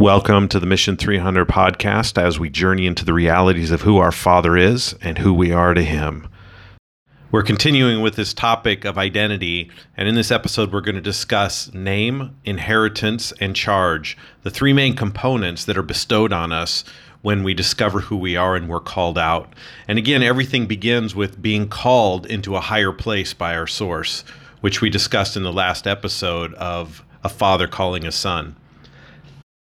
[0.00, 4.12] Welcome to the Mission 300 podcast as we journey into the realities of who our
[4.12, 6.26] Father is and who we are to Him.
[7.30, 11.70] We're continuing with this topic of identity, and in this episode, we're going to discuss
[11.74, 16.82] name, inheritance, and charge, the three main components that are bestowed on us
[17.20, 19.52] when we discover who we are and we're called out.
[19.86, 24.24] And again, everything begins with being called into a higher place by our source,
[24.62, 28.56] which we discussed in the last episode of a father calling a son.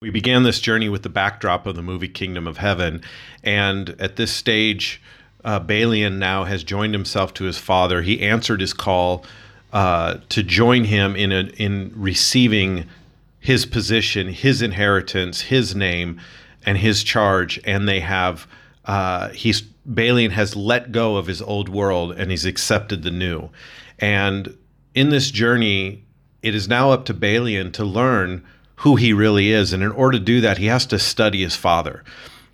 [0.02, 3.00] We began this journey with the backdrop of the movie Kingdom of Heaven,
[3.42, 5.00] and at this stage,
[5.42, 8.02] uh, Balian now has joined himself to his father.
[8.02, 9.24] He answered his call
[9.72, 12.84] uh, to join him in a, in receiving
[13.40, 16.20] his position, his inheritance, his name,
[16.66, 17.58] and his charge.
[17.64, 18.46] And they have
[18.84, 23.48] uh, he's Balian has let go of his old world and he's accepted the new.
[23.98, 24.58] And
[24.94, 26.04] in this journey,
[26.42, 28.44] it is now up to Balian to learn
[28.76, 29.72] who he really is.
[29.72, 32.04] And in order to do that, he has to study his father.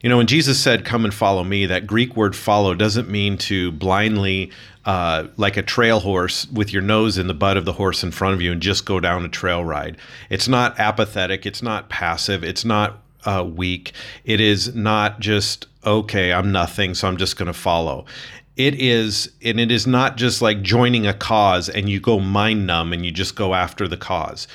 [0.01, 3.39] You know, when Jesus said, Come and follow me, that Greek word follow doesn't mean
[3.39, 4.51] to blindly,
[4.85, 8.11] uh, like a trail horse, with your nose in the butt of the horse in
[8.11, 9.97] front of you and just go down a trail ride.
[10.29, 11.47] It's not apathetic.
[11.47, 12.43] It's not passive.
[12.43, 13.93] It's not uh, weak.
[14.25, 18.05] It is not just, okay, I'm nothing, so I'm just going to follow
[18.57, 22.67] it is and it is not just like joining a cause and you go mind
[22.67, 24.47] numb and you just go after the cause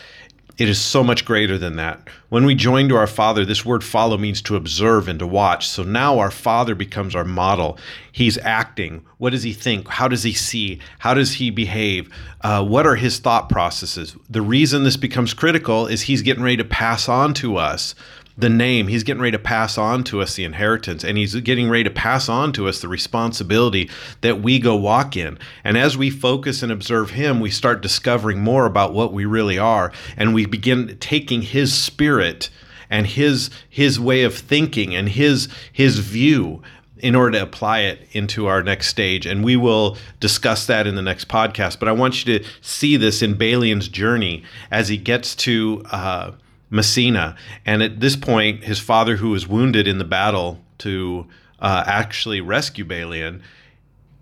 [0.58, 2.08] it is so much greater than that.
[2.30, 5.68] When we join to our Father, this word follow means to observe and to watch.
[5.68, 7.78] So now our Father becomes our model.
[8.12, 9.06] He's acting.
[9.20, 9.88] What does he think?
[9.88, 10.80] How does he see?
[11.00, 12.12] How does he behave?
[12.42, 14.16] Uh, what are his thought processes?
[14.30, 17.94] The reason this becomes critical is he's getting ready to pass on to us
[18.38, 18.88] the name.
[18.88, 21.90] He's getting ready to pass on to us the inheritance, and he's getting ready to
[21.90, 23.90] pass on to us the responsibility
[24.22, 25.40] that we go walk in.
[25.64, 29.58] And as we focus and observe him, we start discovering more about what we really
[29.58, 32.50] are, and we begin taking his spirit
[32.90, 36.62] and his his way of thinking and his his view
[37.00, 39.26] in order to apply it into our next stage.
[39.26, 41.80] And we will discuss that in the next podcast.
[41.80, 46.32] But I want you to see this in Balian's journey as he gets to uh,
[46.70, 47.36] Messina.
[47.66, 51.28] And at this point, his father, who was wounded in the battle to
[51.60, 53.42] uh, actually rescue Balian,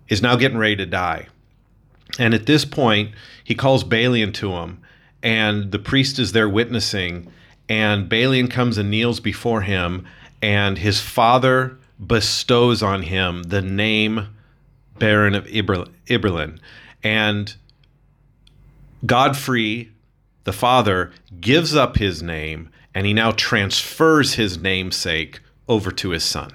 [0.07, 1.27] is now getting ready to die.
[2.19, 3.11] And at this point,
[3.43, 4.81] he calls Balian to him,
[5.23, 7.31] and the priest is there witnessing.
[7.67, 10.05] And Balian comes and kneels before him,
[10.41, 14.27] and his father bestows on him the name
[14.99, 16.59] Baron of Ibelin.
[17.03, 17.55] And
[19.05, 19.91] Godfrey
[20.45, 21.11] the father
[21.41, 26.51] gives up his name and he now transfers his namesake over to his son.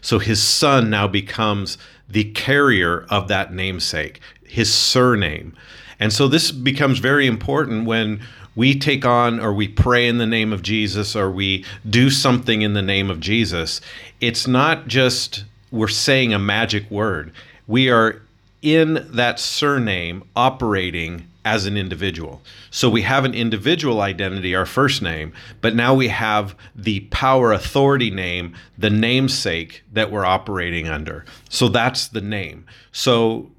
[0.00, 1.76] So his son now becomes
[2.08, 5.54] the carrier of that namesake, his surname.
[6.00, 8.20] And so this becomes very important when
[8.54, 12.62] we take on or we pray in the name of Jesus or we do something
[12.62, 13.80] in the name of Jesus.
[14.20, 17.32] It's not just we're saying a magic word,
[17.66, 18.20] we are
[18.60, 22.40] in that surname operating as an individual.
[22.70, 27.52] So we have an individual identity, our first name, but now we have the power
[27.52, 31.24] authority name, the namesake that we're operating under.
[31.48, 32.66] So that's the name.
[32.92, 33.50] So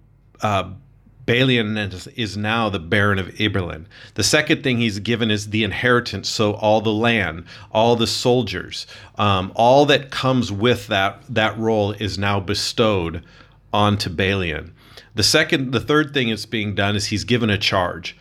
[0.41, 0.71] uh,
[1.25, 3.85] Balian is now the Baron of Ibelin.
[4.15, 6.27] The second thing he's given is the inheritance.
[6.27, 8.85] So all the land, all the soldiers,
[9.17, 13.23] um, all that comes with that that role is now bestowed
[13.71, 14.71] onto Balian.
[15.15, 18.17] The second, the third thing that's being done is he's given a charge.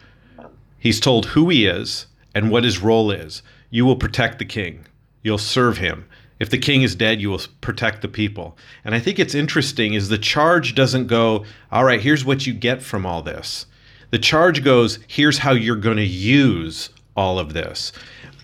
[0.78, 3.42] He's told who he is and what his role is.
[3.70, 4.84] You will protect the king.
[5.22, 6.06] You'll serve him.
[6.38, 8.58] If the king is dead, you will protect the people.
[8.84, 12.53] And I think it's interesting is the charge doesn't go, all right, here's what you
[12.53, 13.66] get from all this.
[14.10, 17.92] The charge goes, here's how you're going to use all of this.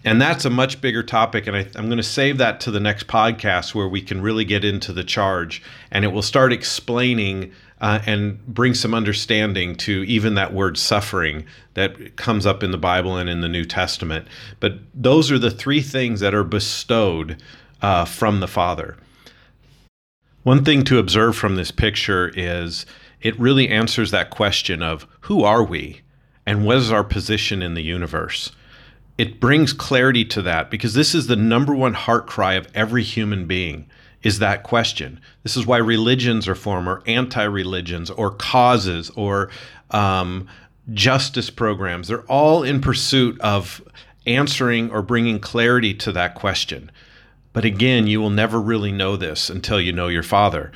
[0.04, 1.46] And that's a much bigger topic.
[1.46, 4.44] And I, am going to save that to the next podcast where we can really
[4.44, 5.60] get into the charge
[5.90, 11.46] and it will start explaining uh, and bring some understanding to even that word suffering
[11.74, 14.26] that comes up in the Bible and in the New Testament.
[14.60, 17.42] But those are the three things that are bestowed
[17.80, 18.96] uh, from the Father.
[20.42, 22.86] One thing to observe from this picture is
[23.20, 26.00] it really answers that question of who are we
[26.46, 28.52] and what is our position in the universe?
[29.18, 33.02] It brings clarity to that because this is the number one heart cry of every
[33.02, 33.88] human being
[34.22, 35.20] is that question.
[35.42, 39.50] This is why religions are formed, or anti religions, or causes, or
[39.90, 40.48] um,
[40.92, 42.08] justice programs.
[42.08, 43.82] They're all in pursuit of
[44.26, 46.90] answering or bringing clarity to that question.
[47.52, 50.70] But again, you will never really know this until you know your Father.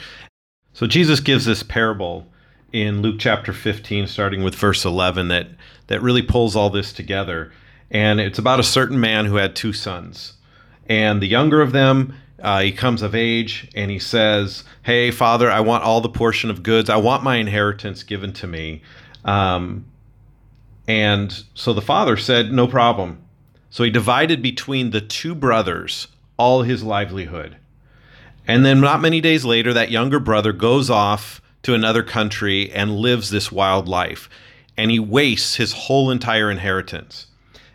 [0.72, 2.26] So Jesus gives this parable
[2.72, 5.48] in Luke chapter 15, starting with verse 11, that,
[5.88, 7.52] that really pulls all this together.
[7.90, 10.34] And it's about a certain man who had two sons.
[10.88, 15.50] And the younger of them, uh, he comes of age and he says, Hey, father,
[15.50, 16.90] I want all the portion of goods.
[16.90, 18.82] I want my inheritance given to me.
[19.24, 19.86] Um,
[20.88, 23.22] and so the father said, No problem.
[23.70, 27.56] So he divided between the two brothers all his livelihood.
[28.46, 32.96] And then, not many days later, that younger brother goes off to another country and
[32.96, 34.28] lives this wild life.
[34.76, 37.28] And he wastes his whole entire inheritance.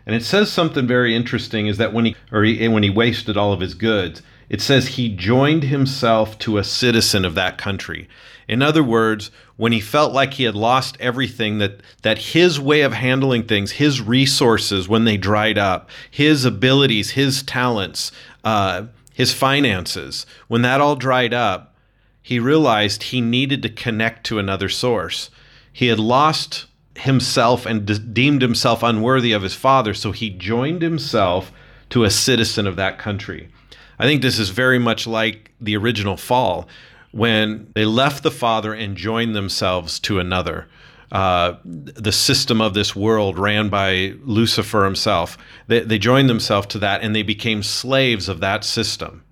[0.08, 3.36] And it says something very interesting is that when he or he, when he wasted
[3.36, 8.08] all of his goods, it says he joined himself to a citizen of that country.
[8.48, 12.80] In other words, when he felt like he had lost everything, that, that his way
[12.80, 18.10] of handling things, his resources when they dried up, his abilities, his talents,
[18.44, 21.74] uh, his finances, when that all dried up,
[22.22, 25.28] he realized he needed to connect to another source.
[25.70, 26.64] He had lost
[26.98, 31.52] himself and de- deemed himself unworthy of his father, so he joined himself
[31.90, 33.48] to a citizen of that country.
[33.98, 36.68] I think this is very much like the original fall
[37.10, 40.68] when they left the Father and joined themselves to another.
[41.10, 45.38] Uh, the system of this world ran by Lucifer himself.
[45.66, 49.24] They, they joined themselves to that and they became slaves of that system.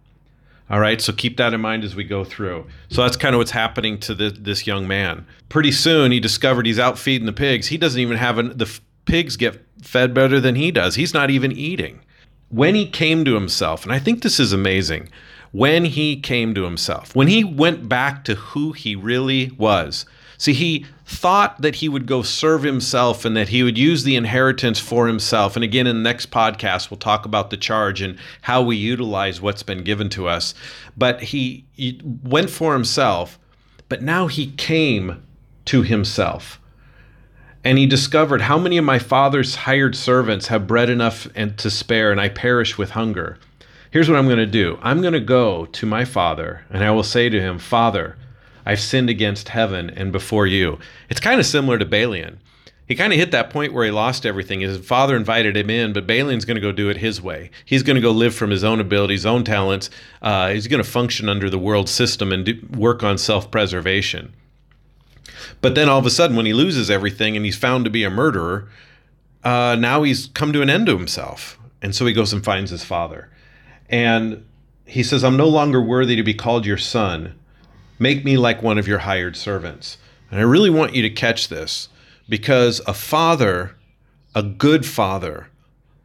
[0.68, 2.66] All right, so keep that in mind as we go through.
[2.90, 5.24] So that's kind of what's happening to the, this young man.
[5.48, 7.68] Pretty soon, he discovered he's out feeding the pigs.
[7.68, 10.96] He doesn't even have an, the f- pigs get fed better than he does.
[10.96, 12.00] He's not even eating.
[12.48, 15.08] When he came to himself, and I think this is amazing,
[15.52, 20.04] when he came to himself, when he went back to who he really was.
[20.36, 24.16] See, he thought that he would go serve himself and that he would use the
[24.16, 25.54] inheritance for himself.
[25.54, 29.40] And again, in the next podcast, we'll talk about the charge and how we utilize
[29.40, 30.52] what's been given to us.
[30.96, 33.38] But he, he went for himself,
[33.88, 35.22] but now he came
[35.66, 36.60] to himself.
[37.62, 41.70] And he discovered how many of my father's hired servants have bread enough and to
[41.70, 43.38] spare, and I perish with hunger.
[43.92, 46.90] Here's what I'm going to do I'm going to go to my father, and I
[46.90, 48.16] will say to him, Father,
[48.66, 50.78] I've sinned against heaven and before you.
[51.08, 52.38] It's kind of similar to Balian.
[52.86, 54.60] He kind of hit that point where he lost everything.
[54.60, 57.50] His father invited him in, but Balian's going to go do it his way.
[57.64, 59.90] He's going to go live from his own abilities, own talents.
[60.22, 64.32] Uh, he's going to function under the world system and do, work on self preservation.
[65.60, 68.04] But then all of a sudden, when he loses everything and he's found to be
[68.04, 68.68] a murderer,
[69.42, 71.58] uh, now he's come to an end to himself.
[71.82, 73.30] And so he goes and finds his father.
[73.88, 74.44] And
[74.84, 77.34] he says, I'm no longer worthy to be called your son.
[77.98, 79.98] Make me like one of your hired servants.
[80.31, 81.88] And I really want you to catch this
[82.28, 83.76] because a father,
[84.34, 85.48] a good father,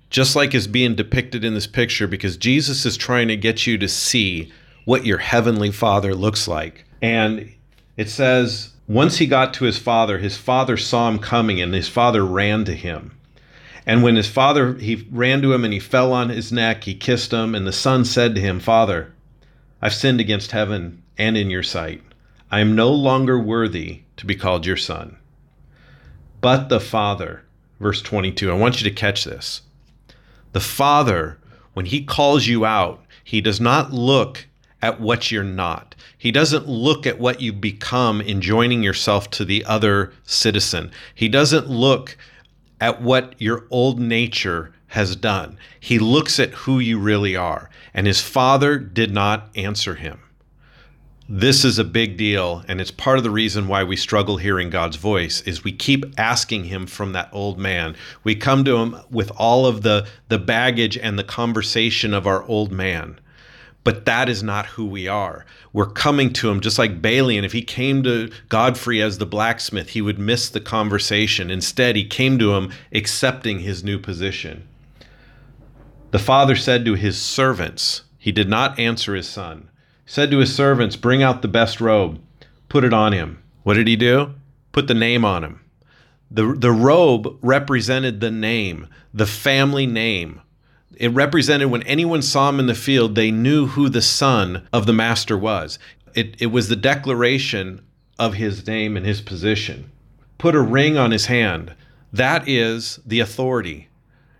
[0.09, 3.77] just like is being depicted in this picture, because Jesus is trying to get you
[3.77, 4.51] to see
[4.85, 6.85] what your heavenly father looks like.
[7.01, 7.51] And
[7.97, 11.87] it says, once he got to his father, his father saw him coming, and his
[11.87, 13.17] father ran to him.
[13.85, 16.93] And when his father, he ran to him and he fell on his neck, he
[16.93, 19.13] kissed him, and the son said to him, Father,
[19.81, 22.03] I've sinned against heaven and in your sight.
[22.49, 25.17] I am no longer worthy to be called your son.
[26.41, 27.43] But the father,
[27.79, 29.61] verse 22, I want you to catch this.
[30.51, 31.37] The father,
[31.73, 34.47] when he calls you out, he does not look
[34.81, 35.95] at what you're not.
[36.17, 40.91] He doesn't look at what you become in joining yourself to the other citizen.
[41.13, 42.17] He doesn't look
[42.79, 45.57] at what your old nature has done.
[45.79, 47.69] He looks at who you really are.
[47.93, 50.20] And his father did not answer him.
[51.33, 54.69] This is a big deal and it's part of the reason why we struggle hearing
[54.69, 57.95] God's voice is we keep asking him from that old man.
[58.25, 62.43] We come to him with all of the the baggage and the conversation of our
[62.43, 63.17] old man
[63.85, 65.45] but that is not who we are.
[65.71, 67.45] We're coming to him just like Balian.
[67.45, 71.49] If he came to Godfrey as the blacksmith, he would miss the conversation.
[71.49, 74.67] Instead, he came to him accepting his new position.
[76.11, 79.69] The father said to his servants, he did not answer his son,
[80.05, 82.19] said to his servants, Bring out the best robe,
[82.69, 83.41] put it on him.
[83.63, 84.33] What did he do?
[84.71, 85.61] Put the name on him.
[86.29, 90.41] The, the robe represented the name, the family name
[91.01, 94.85] it represented when anyone saw him in the field, they knew who the son of
[94.85, 95.79] the master was.
[96.13, 97.81] It, it was the declaration
[98.19, 99.91] of his name and his position.
[100.37, 101.73] Put a ring on his hand.
[102.13, 103.87] That is the authority.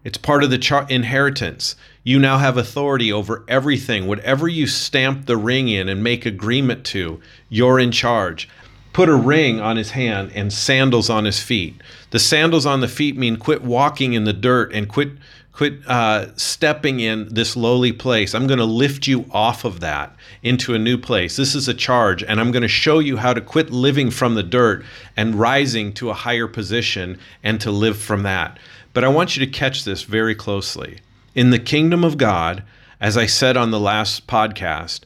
[0.04, 1.76] It's part of the char- inheritance.
[2.04, 4.08] You now have authority over everything.
[4.08, 8.50] Whatever you stamp the ring in and make agreement to, you're in charge.
[8.94, 11.76] Put a ring on his hand and sandals on his feet.
[12.10, 15.12] The sandals on the feet mean quit walking in the dirt and quit
[15.54, 18.34] quit uh, stepping in this lowly place.
[18.34, 21.36] I'm going to lift you off of that into a new place.
[21.36, 24.36] This is a charge, and I'm going to show you how to quit living from
[24.36, 24.84] the dirt
[25.18, 28.58] and rising to a higher position and to live from that.
[28.94, 31.00] But I want you to catch this very closely.
[31.34, 32.64] In the kingdom of God,
[33.02, 35.02] As I said on the last podcast,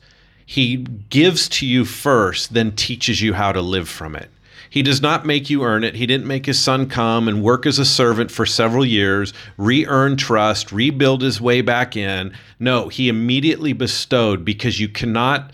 [0.46, 0.76] he
[1.10, 4.30] gives to you first, then teaches you how to live from it.
[4.70, 5.96] He does not make you earn it.
[5.96, 9.86] He didn't make his son come and work as a servant for several years, re
[9.86, 12.34] earn trust, rebuild his way back in.
[12.60, 15.54] No, he immediately bestowed because you cannot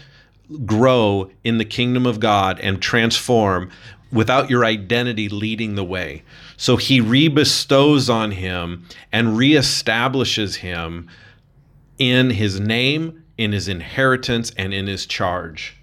[0.65, 3.69] grow in the kingdom of God and transform
[4.11, 6.23] without your identity leading the way.
[6.57, 11.07] So he rebestows on him and reestablishes him
[11.97, 15.77] in his name, in his inheritance, and in his charge.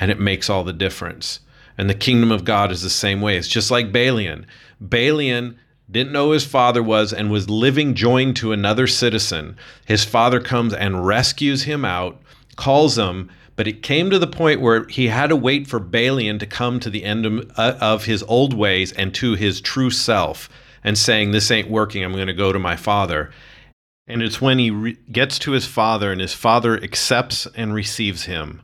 [0.00, 1.40] And it makes all the difference.
[1.78, 3.36] And the kingdom of God is the same way.
[3.36, 4.44] It's just like Balian.
[4.82, 5.56] Balian
[5.90, 9.56] didn't know his father was and was living joined to another citizen.
[9.84, 12.20] His father comes and rescues him out,
[12.56, 16.38] calls him, but it came to the point where he had to wait for Balian
[16.40, 19.90] to come to the end of, uh, of his old ways and to his true
[19.90, 20.48] self
[20.82, 22.02] and saying, This ain't working.
[22.02, 23.30] I'm going to go to my father.
[24.06, 28.24] And it's when he re- gets to his father and his father accepts and receives
[28.24, 28.62] him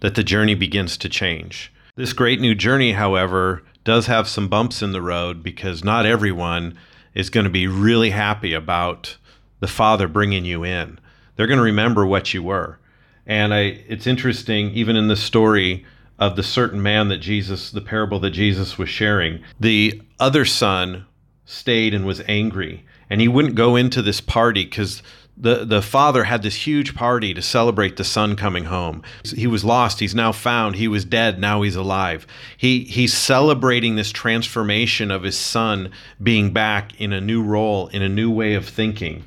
[0.00, 1.72] that the journey begins to change.
[1.96, 6.76] This great new journey, however, does have some bumps in the road because not everyone
[7.14, 9.16] is going to be really happy about
[9.60, 10.98] the Father bringing you in.
[11.34, 12.78] They're going to remember what you were.
[13.26, 15.84] And I, it's interesting, even in the story
[16.18, 21.06] of the certain man that Jesus, the parable that Jesus was sharing, the other son
[21.44, 22.84] stayed and was angry.
[23.10, 25.02] And he wouldn't go into this party because
[25.36, 29.02] the the father had this huge party to celebrate the son coming home.
[29.22, 30.76] He was lost, he's now found.
[30.76, 32.26] He was dead, now he's alive.
[32.56, 35.92] He he's celebrating this transformation of his son
[36.22, 39.24] being back in a new role, in a new way of thinking.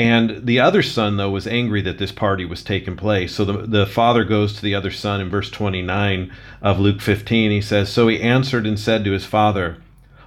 [0.00, 3.34] And the other son, though, was angry that this party was taking place.
[3.34, 7.50] So the, the father goes to the other son in verse 29 of Luke 15.
[7.50, 9.76] He says, So he answered and said to his father,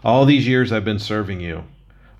[0.03, 1.63] All these years I've been serving you.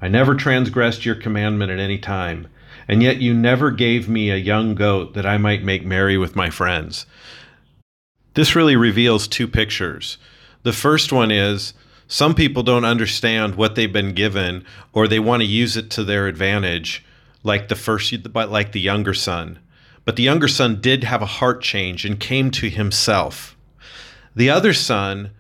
[0.02, 2.48] I never transgressed your commandment at any time
[2.88, 6.36] and yet you never gave me a young goat that I might make merry with
[6.36, 7.06] my friends.
[8.34, 10.18] This really reveals two pictures.
[10.64, 11.76] The first one is
[12.08, 16.04] some people don't understand what they've been given or they want to use it to
[16.04, 17.06] their advantage
[17.44, 19.60] like the first but like the younger son.
[20.06, 23.56] But the younger son did have a heart change and came to himself.
[24.36, 25.32] The other son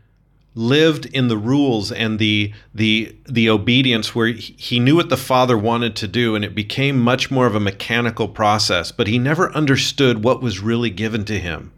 [0.55, 5.57] lived in the rules and the the the obedience where he knew what the father
[5.57, 9.51] wanted to do and it became much more of a mechanical process but he never
[9.53, 11.71] understood what was really given to him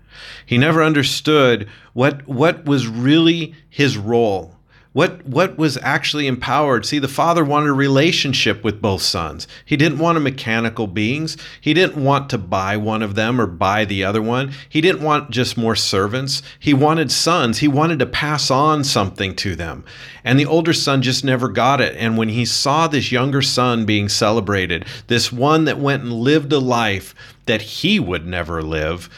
[0.46, 4.55] he never understood what what was really his role
[4.96, 6.86] what what was actually empowered?
[6.86, 9.46] See the father wanted a relationship with both sons.
[9.66, 11.36] He didn't want a mechanical beings.
[11.60, 14.54] He didn't want to buy one of them or buy the other one.
[14.70, 16.42] He didn't want just more servants.
[16.62, 17.58] He wanted sons.
[17.58, 19.84] He wanted to pass on something to them.
[20.24, 21.94] And the older son just never got it.
[21.98, 26.54] And when he saw this younger son being celebrated this one that went and lived
[26.54, 27.14] a life
[27.48, 29.10] that he would never live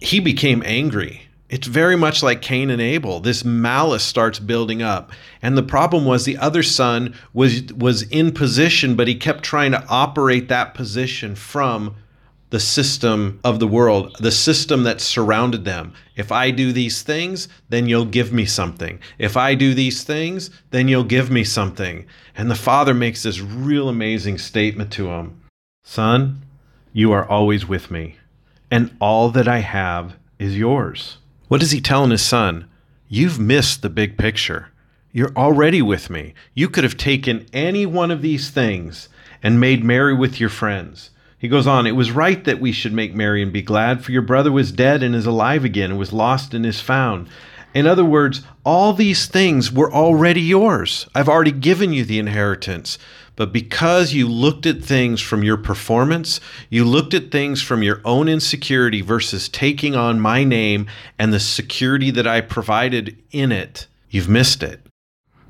[0.00, 3.20] he became angry it's very much like Cain and Abel.
[3.20, 5.12] This malice starts building up.
[5.42, 9.72] And the problem was the other son was was in position, but he kept trying
[9.72, 11.94] to operate that position from
[12.48, 15.92] the system of the world, the system that surrounded them.
[16.16, 18.98] If I do these things, then you'll give me something.
[19.18, 22.06] If I do these things, then you'll give me something.
[22.34, 25.42] And the father makes this real amazing statement to him
[25.84, 26.46] Son,
[26.94, 28.16] you are always with me,
[28.70, 31.18] and all that I have is yours.
[31.52, 32.64] What is he telling his son?
[33.10, 34.70] You've missed the big picture.
[35.12, 36.32] You're already with me.
[36.54, 39.10] You could have taken any one of these things
[39.42, 41.10] and made merry with your friends.
[41.38, 44.12] He goes on, It was right that we should make merry and be glad, for
[44.12, 47.28] your brother was dead and is alive again, and was lost and is found.
[47.74, 51.06] In other words, all these things were already yours.
[51.14, 52.96] I've already given you the inheritance.
[53.34, 58.00] But because you looked at things from your performance, you looked at things from your
[58.04, 60.86] own insecurity versus taking on my name
[61.18, 64.86] and the security that I provided in it, you've missed it.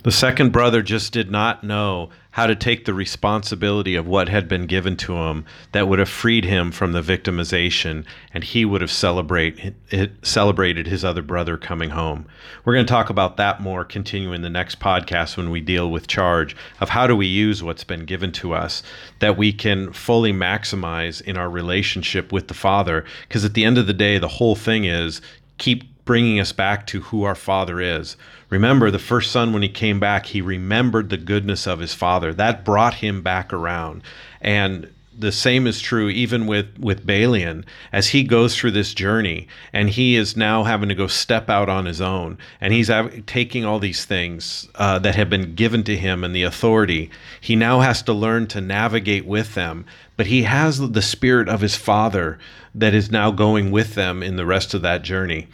[0.02, 4.48] The second brother just did not know how to take the responsibility of what had
[4.48, 8.04] been given to him that would have freed him from the victimization
[8.34, 9.74] and he would have celebrate,
[10.22, 12.26] celebrated his other brother coming home.
[12.64, 16.08] We're going to talk about that more continuing the next podcast when we deal with
[16.08, 18.82] charge of how do we use what's been given to us
[19.20, 23.78] that we can fully maximize in our relationship with the Father because at the end
[23.78, 25.20] of the day the whole thing is
[25.58, 28.16] keep bringing us back to who our Father is.
[28.50, 32.34] Remember, the first son, when he came back, he remembered the goodness of his father.
[32.34, 34.02] That brought him back around.
[34.40, 39.46] And the same is true even with with Balian as he goes through this journey
[39.72, 42.90] and he is now having to go step out on his own and he's
[43.26, 47.54] taking all these things uh, that have been given to him and the authority he
[47.54, 49.84] now has to learn to navigate with them
[50.16, 52.38] but he has the spirit of his father
[52.74, 55.46] that is now going with them in the rest of that journey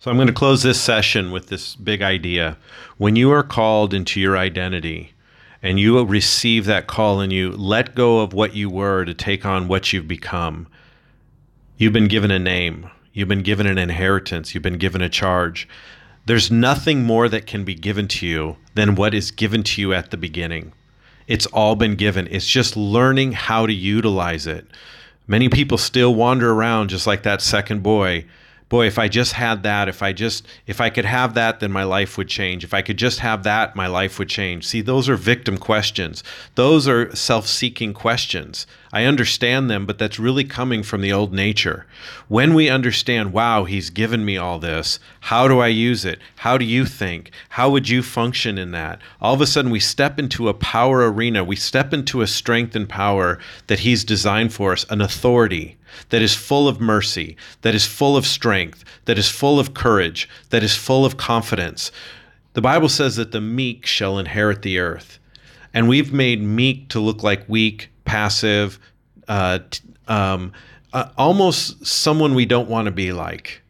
[0.00, 2.56] so I'm going to close this session with this big idea
[2.96, 5.12] when you are called into your identity
[5.62, 9.44] and you receive that call and you let go of what you were to take
[9.44, 10.66] on what you've become,
[11.76, 15.68] you've been given a name, you've been given an inheritance, you've been given a charge.
[16.24, 19.92] There's nothing more that can be given to you than what is given to you
[19.92, 20.72] at the beginning.
[21.26, 22.26] It's all been given.
[22.30, 24.66] It's just learning how to utilize it.
[25.26, 28.24] Many people still wander around just like that second boy
[28.70, 31.70] boy, if I just had that, if I just if I could have that, then
[31.70, 32.64] my life would change.
[32.64, 34.66] If I could just have that, my life would change.
[34.66, 36.24] See, those are victim questions.
[36.54, 38.66] Those are self-seeking questions.
[38.92, 41.86] I understand them, but that's really coming from the old nature.
[42.26, 46.18] When we understand, wow, he's given me all this, how do I use it?
[46.38, 47.30] How do you think?
[47.50, 49.00] How would you function in that?
[49.20, 51.44] All of a sudden, we step into a power arena.
[51.44, 55.76] We step into a strength and power that he's designed for us, an authority
[56.08, 60.28] that is full of mercy, that is full of strength, that is full of courage,
[60.50, 61.92] that is full of confidence.
[62.54, 65.20] The Bible says that the meek shall inherit the earth.
[65.72, 68.80] And we've made meek to look like weak, passive,
[69.28, 69.60] uh,
[70.08, 70.52] um,
[70.92, 73.62] uh, almost someone we don't want to be like.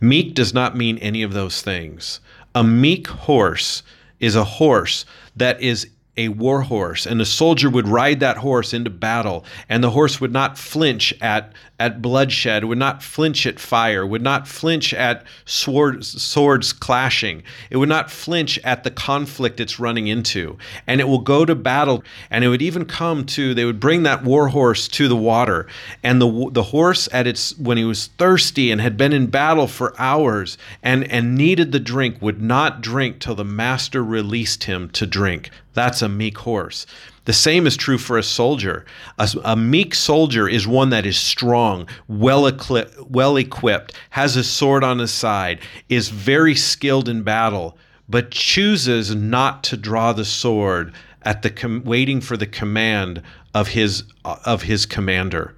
[0.00, 2.18] Meek does not mean any of those things.
[2.56, 3.84] A meek horse
[4.18, 5.04] is a horse
[5.36, 9.84] that is a war horse, and a soldier would ride that horse into battle, and
[9.84, 14.48] the horse would not flinch at, at bloodshed, would not flinch at fire, would not
[14.48, 20.56] flinch at swords, swords clashing, it would not flinch at the conflict it's running into.
[20.86, 24.04] And it will go to battle, and it would even come to, they would bring
[24.04, 25.66] that war horse to the water,
[26.02, 29.66] and the, the horse at its, when he was thirsty and had been in battle
[29.66, 34.88] for hours and, and needed the drink, would not drink till the master released him
[34.90, 35.50] to drink.
[35.76, 36.86] That's a meek horse.
[37.26, 38.86] The same is true for a soldier.
[39.18, 44.42] A, a meek soldier is one that is strong, well equipped, well equipped, has a
[44.42, 47.76] sword on his side, is very skilled in battle,
[48.08, 53.20] but chooses not to draw the sword at the com- waiting for the command
[53.52, 55.54] of his of his commander.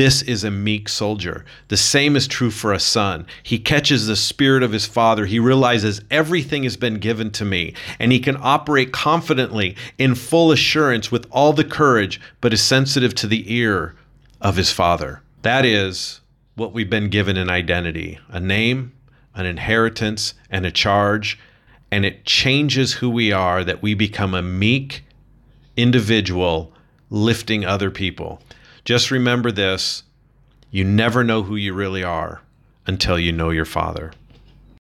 [0.00, 1.44] This is a meek soldier.
[1.68, 3.26] The same is true for a son.
[3.42, 5.26] He catches the spirit of his father.
[5.26, 10.52] He realizes everything has been given to me, and he can operate confidently in full
[10.52, 13.94] assurance with all the courage, but is sensitive to the ear
[14.40, 15.20] of his father.
[15.42, 16.22] That is
[16.54, 18.92] what we've been given an identity a name,
[19.34, 21.38] an inheritance, and a charge.
[21.90, 25.04] And it changes who we are that we become a meek
[25.76, 26.72] individual
[27.10, 28.40] lifting other people.
[28.90, 30.02] Just remember this
[30.72, 32.42] you never know who you really are
[32.88, 34.10] until you know your Father.